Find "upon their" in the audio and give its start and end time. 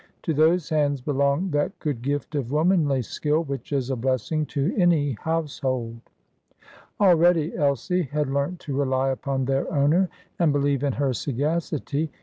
9.11-9.71